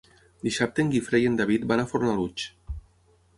Dissabte 0.45 0.81
en 0.83 0.89
Guifré 0.95 1.19
i 1.23 1.27
en 1.31 1.35
David 1.41 1.67
van 1.73 1.83
a 1.83 1.85
Fornalutx. 1.93 2.49